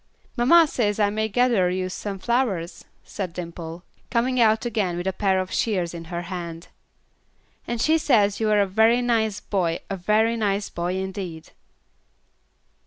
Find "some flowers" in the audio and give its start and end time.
1.87-2.85